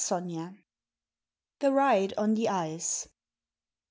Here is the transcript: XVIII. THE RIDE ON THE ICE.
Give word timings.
XVIII. 0.03 0.65
THE 1.59 1.71
RIDE 1.71 2.15
ON 2.17 2.33
THE 2.33 2.49
ICE. 2.49 3.07